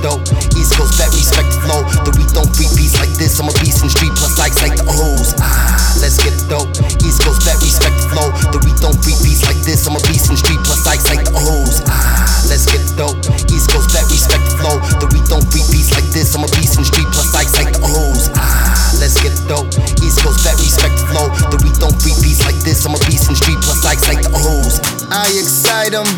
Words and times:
dope. 0.00 0.24
East 0.56 0.74
Coast 0.76 0.96
vet, 0.96 1.12
respect 1.12 1.48
the 1.52 1.60
flow. 1.64 1.80
The 2.04 2.12
we 2.16 2.24
don't 2.32 2.48
freak 2.56 2.72
beats 2.74 2.96
like 2.98 3.12
this. 3.20 3.38
I'm 3.38 3.48
a 3.48 3.54
beast 3.60 3.84
in 3.84 3.90
street, 3.92 4.12
plus 4.16 4.36
likes 4.40 4.60
like 4.64 4.76
the 4.76 4.84
O's. 4.88 5.36
Ah, 5.38 5.76
let's 6.00 6.16
get 6.16 6.32
it 6.32 6.44
dope. 6.48 6.68
East 7.04 7.20
Coast 7.22 7.44
vet, 7.44 7.60
respect 7.60 7.96
the 8.00 8.08
flow. 8.10 8.28
The 8.52 8.58
we 8.64 8.72
don't 8.80 8.96
freak 9.04 9.20
beats 9.22 9.44
like 9.44 9.60
this. 9.62 9.86
I'm 9.86 9.96
a 9.96 10.00
beast 10.08 10.32
in 10.32 10.36
street, 10.36 10.60
plus 10.64 10.82
likes 10.88 11.06
like 11.08 11.24
the 11.24 11.36
O's. 11.36 11.84
Ah, 11.86 12.24
let's 12.48 12.66
get 12.66 12.80
it 12.80 12.96
dope. 12.96 13.16
East 13.52 13.68
Coast 13.70 13.92
vet, 13.92 14.04
respect 14.08 14.44
the 14.48 14.54
flow. 14.56 14.76
The 14.98 15.06
we 15.12 15.20
don't 15.28 15.44
freak 15.52 15.68
beats 15.70 15.92
like 15.92 16.08
this. 16.10 16.32
I'm 16.34 16.44
a 16.44 16.48
beast 16.56 16.80
in 16.80 16.84
street, 16.84 17.08
plus 17.12 17.30
likes 17.36 17.54
like 17.60 17.72
the 17.76 17.84
O's. 17.84 18.32
Ah, 18.34 18.72
let's 18.98 19.16
get 19.20 19.36
it 19.36 19.44
dope. 19.46 19.68
East 20.00 20.18
Coast 20.24 20.40
vet, 20.42 20.56
respect 20.58 20.96
the 20.96 21.06
flow. 21.12 21.28
The 21.52 21.58
we 21.60 21.70
don't 21.76 21.96
freak 22.00 22.16
beats 22.24 22.42
like 22.48 22.58
this. 22.64 22.82
I'm 22.88 22.96
a 22.96 23.00
beast 23.04 23.28
in 23.28 23.36
street, 23.36 23.60
plus 23.60 23.84
likes 23.84 24.08
like 24.08 24.24
the 24.24 24.32
O's. 24.32 24.80
I 25.12 25.28
excite 25.36 25.92
'em 25.92 26.08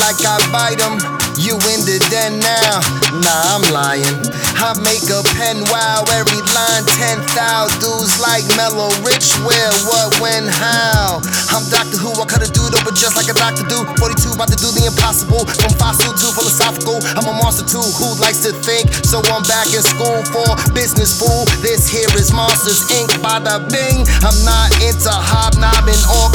like 0.00 0.20
I 0.24 0.38
bite 0.52 0.80
'em. 0.80 0.96
You 1.36 1.56
in 1.72 1.80
the 1.88 1.98
den 2.12 2.38
now? 2.38 2.80
Nah, 3.18 3.56
I'm 3.56 3.64
lying. 3.72 4.20
I 4.62 4.78
make 4.78 5.02
a 5.10 5.26
pen 5.34 5.64
wow, 5.74 6.04
every 6.14 6.38
line 6.54 6.84
10,000 6.86 7.26
dudes 7.82 8.20
like 8.22 8.46
Mellow 8.54 8.94
Rich. 9.02 9.34
Where, 9.42 9.72
what, 9.88 10.14
when, 10.22 10.46
how? 10.46 11.18
I'm 11.50 11.66
Doctor 11.72 11.98
Who, 11.98 12.14
I 12.20 12.24
cut 12.30 12.46
a 12.46 12.50
dude 12.52 12.70
open 12.76 12.94
just 12.94 13.16
like 13.18 13.26
a 13.26 13.34
doctor 13.34 13.66
do. 13.66 13.82
42, 13.98 14.38
about 14.38 14.54
to 14.54 14.58
do 14.60 14.70
the 14.70 14.86
impossible. 14.86 15.42
From 15.58 15.72
fossil 15.80 16.14
to 16.14 16.26
philosophical, 16.30 17.02
I'm 17.18 17.26
a 17.26 17.34
monster 17.34 17.66
too 17.66 17.82
who 17.98 18.14
likes 18.22 18.44
to 18.46 18.52
think. 18.52 18.92
So 19.02 19.18
I'm 19.34 19.42
back 19.50 19.72
in 19.74 19.82
school 19.82 20.22
for 20.30 20.46
business 20.76 21.16
fool. 21.18 21.48
This 21.58 21.90
here 21.90 22.12
is 22.14 22.30
Monsters 22.30 22.86
Inc. 22.92 23.10
Bada 23.18 23.58
bing. 23.72 24.06
I'm 24.22 24.38
not 24.46 24.70
into 24.84 25.10
hobnobbing 25.10 26.02
or 26.06 26.28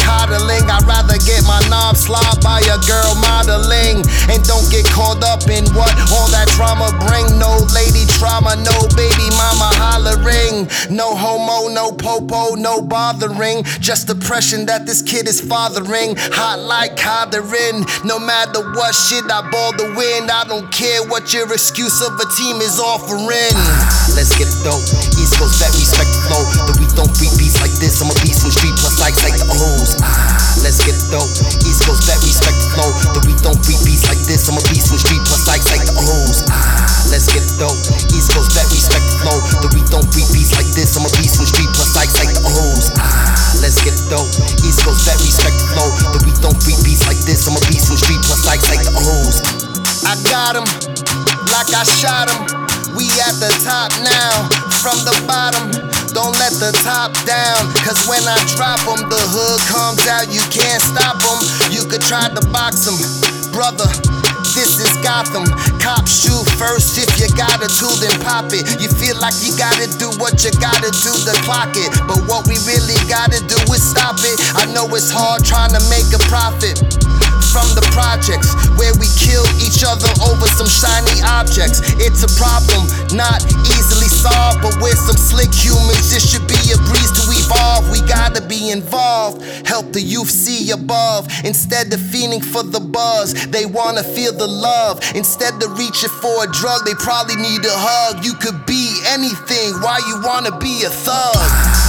slobbed 2.07 2.41
by 2.41 2.63
a 2.63 2.79
girl 2.87 3.13
modeling. 3.19 3.99
And 4.31 4.39
don't 4.47 4.63
get 4.71 4.87
caught 4.87 5.19
up 5.23 5.43
in 5.51 5.67
what 5.75 5.91
all 6.15 6.31
that 6.31 6.47
drama 6.55 6.87
bring. 7.03 7.27
No 7.35 7.59
lady 7.75 8.07
trauma, 8.15 8.55
no 8.63 8.75
baby 8.95 9.27
mama 9.35 9.67
hollering. 9.75 10.71
No 10.87 11.11
homo, 11.13 11.67
no 11.67 11.91
popo, 11.91 12.55
no 12.55 12.81
bothering. 12.81 13.63
Just 13.83 14.07
depression 14.07 14.65
that 14.71 14.87
this 14.87 15.03
kid 15.03 15.27
is 15.27 15.43
fathering. 15.43 16.15
Hot 16.31 16.59
like 16.63 16.95
coddering. 16.95 17.83
No 18.07 18.17
matter 18.17 18.63
what 18.71 18.95
shit, 18.95 19.27
I 19.27 19.43
ball 19.51 19.75
the 19.75 19.91
wind. 19.99 20.31
I 20.31 20.47
don't 20.47 20.71
care 20.71 21.03
what 21.03 21.33
your 21.33 21.51
excuse 21.51 21.99
of 22.01 22.15
a 22.15 22.27
team 22.39 22.63
is 22.63 22.79
offering. 22.79 23.55
Let's 24.15 24.31
get 24.39 24.47
it 24.47 24.59
dope. 24.63 24.81
East 25.19 25.35
Coast 25.35 25.59
vet, 25.59 25.75
respect 25.75 26.09
flow. 26.31 26.43
The 26.71 26.73
we 26.79 26.87
don't 26.95 27.11
freak 27.11 27.35
beats 27.35 27.59
like 27.59 27.75
this. 27.83 27.99
I'm 27.99 28.09
a 28.09 28.15
beast 28.23 28.47
the 28.47 28.51
street, 28.51 28.75
plus 28.79 28.95
likes 29.03 29.19
like 29.27 29.35
the 29.35 29.47
O's. 29.51 29.99
Dope. 37.57 37.77
East 38.13 38.31
Coast 38.33 38.53
vet, 38.53 38.69
respect 38.69 39.05
the 39.09 39.17
flow. 39.25 39.37
The 39.61 39.67
we 39.73 39.81
don't 39.89 40.05
freak 40.13 40.29
beats 40.31 40.53
like 40.53 40.69
this. 40.77 40.95
I'm 40.95 41.05
a 41.05 41.11
beast 41.17 41.41
in 41.41 41.45
the 41.45 41.49
street, 41.49 41.69
plus 41.73 41.93
likes 41.97 42.15
like 42.21 42.33
the 42.33 42.45
O's. 42.45 42.93
Ah, 42.97 43.33
let's 43.61 43.77
get 43.81 43.97
dope. 44.09 44.29
East 44.63 44.85
Coast 44.85 45.05
vet, 45.05 45.17
respect 45.21 45.57
the 45.57 45.67
flow. 45.73 45.89
The 46.13 46.19
we 46.23 46.31
don't 46.39 46.57
freak 46.61 46.79
beats 46.85 47.03
like 47.09 47.19
this. 47.25 47.45
I'm 47.49 47.57
a 47.57 47.61
beast 47.67 47.89
in 47.89 47.97
the 47.97 48.01
street, 48.01 48.21
plus 48.23 48.45
likes 48.45 48.69
like 48.69 48.85
the 48.85 48.93
O's. 48.93 49.41
I 50.05 50.15
got 50.29 50.55
'em 50.55 50.67
like 51.51 51.69
I 51.73 51.83
shot 51.83 52.29
'em. 52.29 52.45
We 52.95 53.09
at 53.21 53.35
the 53.41 53.51
top 53.65 53.91
now, 54.01 54.47
from 54.81 54.97
the 55.03 55.13
bottom. 55.27 55.73
Don't 56.13 56.33
let 56.39 56.53
the 56.57 56.71
top 56.81 57.13
down, 57.25 57.73
cause 57.85 58.07
when 58.07 58.23
I 58.25 58.37
drop 58.55 58.81
'em, 58.87 59.09
the 59.09 59.21
hood 59.33 59.59
comes 59.67 60.07
out. 60.07 60.29
You 60.31 60.41
can't 60.49 60.81
stop 60.81 61.17
'em. 61.21 61.39
You 61.73 61.85
could 61.85 62.01
try 62.01 62.29
to 62.29 62.41
box 62.49 62.87
'em, 62.87 62.97
brother. 63.51 63.89
This 64.57 64.81
is 64.81 64.97
Gotham. 65.05 65.45
Cops 65.77 66.09
shoot 66.09 66.41
first. 66.57 66.97
If 66.97 67.21
you 67.21 67.29
got 67.37 67.61
a 67.61 67.69
tool, 67.69 67.93
then 68.01 68.09
pop 68.25 68.49
it. 68.49 68.81
You 68.81 68.89
feel 68.89 69.13
like 69.21 69.37
you 69.45 69.55
gotta 69.55 69.85
do 70.01 70.09
what 70.17 70.43
you 70.43 70.49
gotta 70.57 70.89
do 70.89 71.13
to 71.13 71.33
clock 71.45 71.77
it. 71.77 71.93
But 72.09 72.25
what 72.25 72.49
we 72.49 72.57
really 72.65 72.97
gotta 73.05 73.37
do 73.45 73.57
is 73.69 73.85
stop 73.85 74.17
it. 74.17 74.41
I 74.57 74.65
know 74.73 74.89
it's 74.97 75.13
hard 75.13 75.45
trying 75.45 75.77
to 75.77 75.81
make 75.93 76.09
a 76.09 76.17
profit 76.25 76.81
from 77.57 77.73
the 77.73 77.81
projects 77.89 78.53
where 78.77 78.93
we 79.01 79.09
kill 79.17 79.41
each 79.57 79.81
other 79.81 80.05
over 80.29 80.45
some 80.45 80.69
shiny 80.69 81.17
objects. 81.25 81.81
It's 81.97 82.21
a 82.21 82.29
problem, 82.37 82.85
not 83.17 83.41
easily 83.73 84.05
solved, 84.05 84.61
but 84.61 84.77
with 84.77 84.93
some 84.93 85.17
slick 85.17 85.49
humans, 85.49 86.13
it 86.13 86.21
should 86.21 86.45
be 86.45 86.61
a 86.69 86.77
breeze 86.85 87.09
to 87.17 87.25
evolve. 87.33 87.89
We 87.89 88.05
gotta 88.05 88.45
be 88.45 88.69
involved, 88.69 89.41
help 89.65 89.89
the 89.89 90.01
youth 90.01 90.29
see 90.29 90.69
above. 90.69 91.33
Instead 91.43 91.89
of 91.93 91.99
fiending 91.99 92.45
for 92.45 92.61
the 92.61 92.79
buzz, 92.79 93.33
they 93.49 93.65
wanna 93.65 94.03
feel 94.03 94.33
the 94.33 94.45
love. 94.45 95.01
Instead 95.15 95.57
of 95.63 95.79
reaching 95.79 96.13
for 96.21 96.45
a 96.45 96.47
drug, 96.53 96.85
they 96.85 96.93
probably 96.93 97.37
need 97.41 97.65
a 97.65 97.73
hug. 97.73 98.23
You 98.23 98.35
could 98.37 98.67
be 98.67 99.01
anything, 99.09 99.81
why 99.81 99.97
you 100.05 100.21
wanna 100.21 100.53
be 100.59 100.85
a 100.85 100.91
thug? 100.93 101.41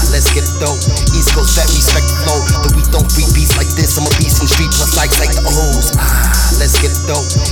Let's 0.09 0.33
get 0.33 0.49
dope. 0.57 0.81
East 1.13 1.37
Coast 1.37 1.53
vet, 1.53 1.69
respect 1.69 2.09
flow. 2.25 2.41
The 2.65 2.73
we 2.73 2.83
don't 2.89 3.08
dope. 7.09 7.48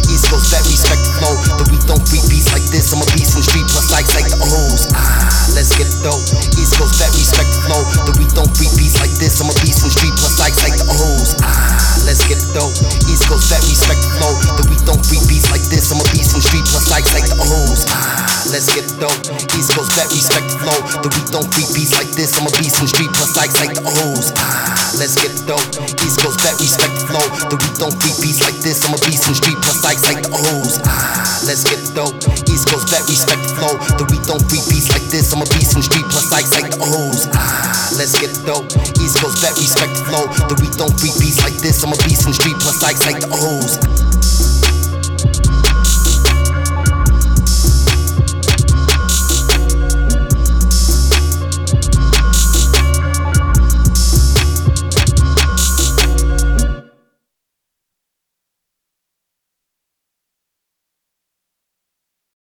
Dope. 19.01 19.17
East 19.57 19.73
Coast 19.73 19.93
vet, 19.97 20.09
respect 20.13 20.47
the 20.49 20.59
flow. 20.61 20.79
The 21.05 21.09
we 21.13 21.23
don't 21.33 21.49
freak 21.53 21.69
beats 21.73 21.93
like 21.97 22.11
this. 22.17 22.37
I'm 22.37 22.49
a 22.49 22.53
beast 22.57 22.81
in 22.81 22.89
the 22.89 22.93
street, 22.93 23.13
plus 23.13 23.37
likes 23.37 23.57
like 23.61 23.75
the 23.77 23.85
O's. 23.85 24.33
Ah, 24.37 24.77
let's 24.97 25.17
get 25.17 25.33
dope. 25.45 25.65
East 26.05 26.21
Coast 26.21 26.41
vet, 26.41 26.57
respect 26.61 26.93
the 26.97 27.05
flow. 27.09 27.27
The 27.53 27.57
we 27.57 27.69
don't 27.77 27.97
freak 28.01 28.17
beats 28.21 28.41
like 28.41 28.59
this. 28.65 28.85
I'm 28.85 28.97
a 28.97 28.99
beast 29.05 29.29
in 29.29 29.33
the 29.33 29.39
street, 29.41 29.59
plus 29.61 29.81
likes 29.85 30.05
like 30.09 30.23
the 30.25 30.33
O's. 30.33 30.81
Ah, 30.85 31.41
let's 31.45 31.65
get 31.65 31.81
dope. 31.93 32.17
East 32.49 32.69
Coast 32.69 32.89
vet, 32.89 33.05
respect 33.09 33.43
the 33.45 33.53
flow. 33.57 33.75
The 34.01 34.05
we 34.09 34.19
don't 34.25 34.45
freak 34.49 34.65
beats 34.69 34.89
like 34.93 35.07
this. 35.13 35.33
I'm 35.33 35.45
a 35.45 35.49
beast 35.53 35.77
in 35.77 35.85
the 35.85 35.89
street, 35.89 36.07
plus 36.09 36.29
likes 36.33 36.53
like 36.57 36.71
the 36.73 36.81
O's. 36.81 37.29
Ah, 37.37 37.93
let's 37.97 38.17
get 38.17 38.33
dope. 38.49 38.69
East 39.01 39.21
Coast 39.21 39.41
vet, 39.45 39.57
respect 39.61 39.93
the 39.97 40.05
flow. 40.09 40.25
The 40.49 40.57
we 40.61 40.69
don't 40.77 40.95
freak 40.97 41.17
beats 41.21 41.41
like 41.45 41.57
this. 41.61 41.85
I'm 41.85 41.93
a 41.93 41.99
beast 42.07 42.25
in 42.25 42.33
the 42.33 42.39
street, 42.39 42.59
plus 42.63 42.81
likes 42.81 43.05
like 43.05 43.21
the 43.21 43.31
O's. 43.33 44.06